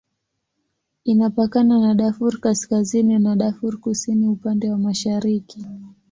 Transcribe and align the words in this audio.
Inapakana 1.03 1.79
na 1.79 1.93
Darfur 1.95 2.39
Kaskazini 2.39 3.19
na 3.19 3.35
Darfur 3.35 3.77
Kusini 3.79 4.27
upande 4.27 4.71
wa 4.71 4.77
mashariki. 4.77 5.65